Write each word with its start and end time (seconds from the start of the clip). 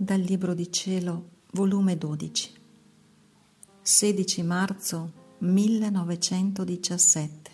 Dal 0.00 0.20
Libro 0.20 0.54
di 0.54 0.70
Cielo, 0.70 1.30
volume 1.54 1.98
12, 1.98 2.52
16 3.82 4.42
marzo 4.44 5.12
1917. 5.38 7.50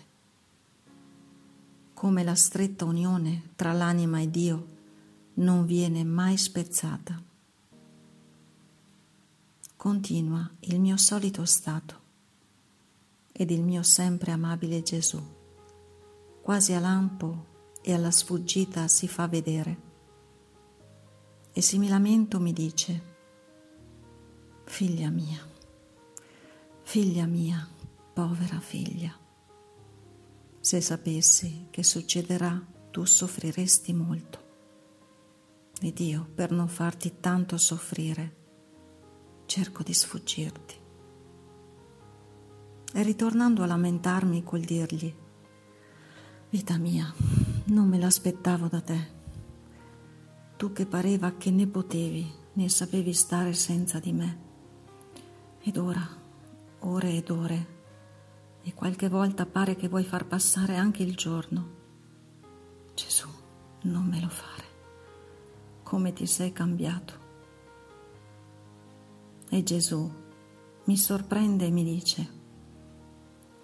Come 1.95 2.23
la 2.23 2.35
stretta 2.35 2.85
unione 2.85 3.49
tra 3.55 3.73
l'anima 3.73 4.19
e 4.19 4.29
Dio 4.29 4.67
non 5.37 5.65
viene 5.65 6.03
mai 6.03 6.37
spezzata. 6.37 7.19
Continua 9.75 10.47
il 10.59 10.79
mio 10.79 10.97
solito 10.97 11.45
stato 11.45 11.99
ed 13.31 13.49
il 13.49 13.63
mio 13.63 13.81
sempre 13.81 14.31
amabile 14.31 14.83
Gesù, 14.83 15.19
quasi 16.43 16.73
a 16.73 16.79
lampo 16.79 17.45
e 17.81 17.91
alla 17.91 18.11
sfuggita 18.11 18.87
si 18.87 19.07
fa 19.07 19.27
vedere 19.27 19.93
e 21.57 21.61
similmente 21.61 22.37
mi 22.37 22.51
dice, 22.51 23.01
figlia 24.65 25.09
mia, 25.09 25.39
figlia 26.83 27.25
mia, 27.25 27.65
povera 28.13 28.59
figlia, 28.59 29.17
se 30.59 30.81
sapessi 30.81 31.67
che 31.69 31.81
succederà 31.81 32.61
tu 32.91 33.05
soffriresti 33.05 33.93
molto. 33.93 34.43
Ed 35.79 35.97
io, 35.99 36.27
per 36.35 36.51
non 36.51 36.67
farti 36.67 37.21
tanto 37.21 37.57
soffrire, 37.57 38.35
cerco 39.45 39.81
di 39.81 39.93
sfuggirti. 39.93 40.75
E 42.95 43.01
ritornando 43.01 43.63
a 43.63 43.67
lamentarmi 43.67 44.43
col 44.43 44.59
dirgli, 44.59 45.15
vita 46.49 46.77
mia, 46.77 47.13
non 47.67 47.87
me 47.87 47.97
l'aspettavo 47.97 48.67
da 48.67 48.81
te 48.81 49.14
tu 50.57 50.71
che 50.71 50.85
pareva 50.85 51.33
che 51.33 51.51
ne 51.51 51.67
potevi 51.67 52.43
né 52.53 52.69
sapevi 52.69 53.13
stare 53.13 53.53
senza 53.53 53.99
di 53.99 54.13
me. 54.13 54.39
Ed 55.61 55.77
ora, 55.77 56.07
ore 56.79 57.13
ed 57.13 57.29
ore, 57.29 57.67
e 58.61 58.73
qualche 58.73 59.09
volta 59.09 59.45
pare 59.45 59.75
che 59.75 59.87
vuoi 59.87 60.03
far 60.03 60.25
passare 60.25 60.75
anche 60.75 61.03
il 61.03 61.15
giorno. 61.15 61.69
Gesù, 62.93 63.27
non 63.83 64.05
me 64.05 64.19
lo 64.19 64.29
fare. 64.29 64.63
Come 65.83 66.13
ti 66.13 66.25
sei 66.25 66.51
cambiato. 66.51 67.23
E 69.49 69.63
Gesù 69.63 70.11
mi 70.85 70.97
sorprende 70.97 71.65
e 71.65 71.71
mi 71.71 71.83
dice, 71.83 72.29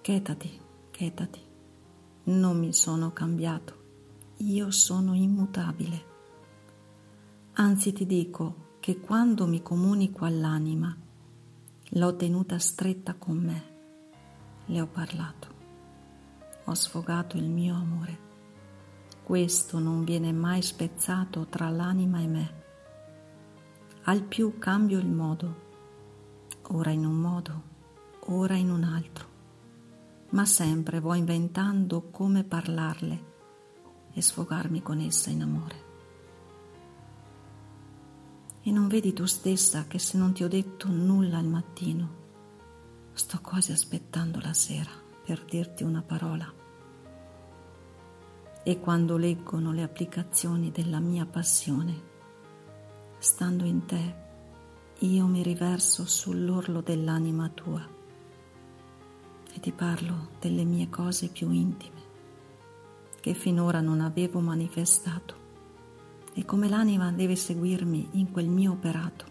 chetati, 0.02 0.60
chetati, 0.92 1.40
non 2.26 2.60
mi 2.60 2.74
sono 2.74 3.12
cambiato, 3.14 3.84
io 4.38 4.70
sono 4.72 5.14
immutabile. 5.14 6.11
Anzi 7.54 7.92
ti 7.92 8.06
dico 8.06 8.78
che 8.80 9.00
quando 9.00 9.46
mi 9.46 9.62
comunico 9.62 10.24
all'anima, 10.24 10.96
l'ho 11.90 12.16
tenuta 12.16 12.58
stretta 12.58 13.16
con 13.16 13.38
me, 13.38 13.64
le 14.68 14.80
ho 14.80 14.88
parlato, 14.88 15.48
ho 16.64 16.74
sfogato 16.74 17.36
il 17.36 17.50
mio 17.50 17.76
amore. 17.76 18.30
Questo 19.22 19.80
non 19.80 20.06
viene 20.06 20.32
mai 20.32 20.62
spezzato 20.62 21.46
tra 21.48 21.70
l'anima 21.70 22.22
e 22.22 22.28
me. 22.28 22.54
Al 24.04 24.24
più 24.24 24.58
cambio 24.58 24.98
il 24.98 25.10
modo, 25.10 25.56
ora 26.70 26.92
in 26.92 27.06
un 27.06 27.16
modo, 27.16 27.64
ora 28.28 28.56
in 28.56 28.72
un 28.72 28.84
altro, 28.84 29.28
ma 30.30 30.46
sempre 30.46 31.02
vo 31.02 31.14
inventando 31.14 32.10
come 32.12 32.46
parlarle 32.46 33.26
e 34.14 34.22
sfogarmi 34.22 34.82
con 34.82 35.02
essa 35.02 35.30
in 35.30 35.42
amore. 35.42 35.91
E 38.64 38.72
non 38.72 38.88
vedi 38.88 39.12
tu 39.14 39.26
stessa 39.26 39.86
che 39.88 39.98
se 39.98 40.18
non 40.18 40.34
ti 40.34 40.44
ho 40.44 40.48
detto 40.48 40.88
nulla 40.88 41.38
al 41.38 41.48
mattino, 41.48 42.20
sto 43.14 43.40
quasi 43.42 43.72
aspettando 43.72 44.40
la 44.40 44.54
sera 44.54 44.92
per 45.26 45.44
dirti 45.46 45.84
una 45.84 46.02
parola. 46.02 46.54
E 48.64 48.80
quando 48.80 49.18
leggono 49.18 49.72
le 49.72 49.82
applicazioni 49.82 50.72
della 50.72 51.00
mia 51.00 51.26
passione, 51.26 52.10
stando 53.18 53.66
in 53.66 53.86
te, 53.86 54.16
io 55.00 55.26
mi 55.26 55.42
riverso 55.42 56.06
sull'orlo 56.06 56.82
dell'anima 56.82 57.50
tua 57.50 57.84
e 59.54 59.60
ti 59.60 59.72
parlo 59.72 60.30
delle 60.40 60.64
mie 60.64 60.90
cose 60.90 61.30
più 61.30 61.50
intime 61.50 62.00
che 63.20 63.34
finora 63.34 63.82
non 63.82 64.02
avevo 64.02 64.40
manifestato 64.40 65.41
e 66.34 66.46
come 66.46 66.70
l'anima 66.70 67.12
deve 67.12 67.36
seguirmi 67.36 68.10
in 68.14 68.32
quel 68.32 68.48
mio 68.48 68.72
operato. 68.72 69.26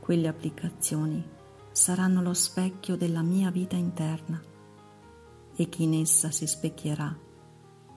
Quelle 0.00 0.28
applicazioni 0.28 1.22
saranno 1.70 2.22
lo 2.22 2.34
specchio 2.34 2.96
della 2.96 3.22
mia 3.22 3.50
vita 3.50 3.76
interna 3.76 4.42
e 5.54 5.68
chi 5.68 5.84
in 5.84 5.94
essa 5.94 6.30
si 6.30 6.46
specchierà 6.46 7.26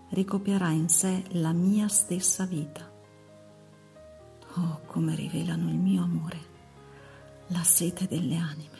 ricopierà 0.09 0.69
in 0.69 0.89
sé 0.89 1.23
la 1.29 1.53
mia 1.53 1.87
stessa 1.87 2.45
vita. 2.45 2.89
Oh, 4.55 4.81
come 4.85 5.15
rivelano 5.15 5.69
il 5.69 5.77
mio 5.77 6.03
amore, 6.03 6.39
la 7.47 7.63
sete 7.63 8.07
delle 8.07 8.35
anime. 8.35 8.79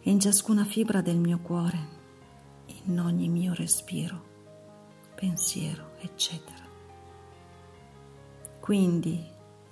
E 0.00 0.10
in 0.10 0.20
ciascuna 0.20 0.64
fibra 0.64 1.00
del 1.00 1.18
mio 1.18 1.40
cuore, 1.40 2.00
in 2.84 3.00
ogni 3.00 3.28
mio 3.28 3.54
respiro, 3.54 4.22
pensiero, 5.14 5.96
eccetera. 5.98 6.71
Quindi 8.62 9.20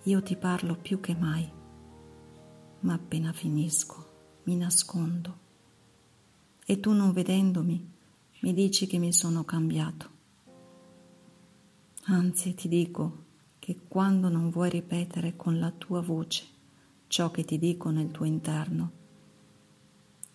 io 0.02 0.20
ti 0.20 0.34
parlo 0.34 0.74
più 0.74 0.98
che 0.98 1.14
mai, 1.14 1.48
ma 2.80 2.94
appena 2.94 3.32
finisco 3.32 4.40
mi 4.42 4.56
nascondo 4.56 5.38
e 6.66 6.80
tu 6.80 6.90
non 6.90 7.12
vedendomi 7.12 7.88
mi 8.40 8.52
dici 8.52 8.88
che 8.88 8.98
mi 8.98 9.12
sono 9.12 9.44
cambiato. 9.44 10.10
Anzi 12.06 12.54
ti 12.54 12.66
dico 12.66 13.26
che 13.60 13.78
quando 13.86 14.28
non 14.28 14.50
vuoi 14.50 14.70
ripetere 14.70 15.36
con 15.36 15.60
la 15.60 15.70
tua 15.70 16.00
voce 16.00 16.44
ciò 17.06 17.30
che 17.30 17.44
ti 17.44 17.60
dico 17.60 17.90
nel 17.90 18.10
tuo 18.10 18.24
interno, 18.24 18.90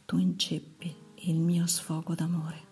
tu 0.06 0.18
inceppi 0.18 0.96
il 1.24 1.42
mio 1.42 1.68
sfogo 1.68 2.16
d'amore. 2.16 2.65